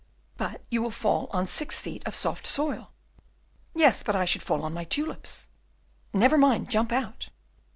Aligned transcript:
"But 0.35 0.63
you 0.71 0.81
will 0.81 0.89
fall 0.89 1.29
on 1.31 1.45
six 1.45 1.79
feet 1.79 2.01
of 2.07 2.15
soft 2.15 2.47
soil!" 2.47 2.89
"Yes, 3.75 4.01
but 4.01 4.15
I 4.15 4.25
should 4.25 4.41
fall 4.41 4.63
on 4.63 4.73
my 4.73 4.83
tulips." 4.83 5.47
"Never 6.11 6.39
mind, 6.39 6.71
jump 6.71 6.91
out." 6.91 7.29